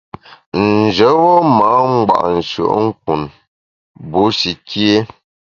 Njebe 0.65 1.29
ma’ 1.57 1.71
ngba’ 1.93 2.17
nshùe’nkun 2.37 3.21
bushi 4.11 4.51
kié. 4.67 4.97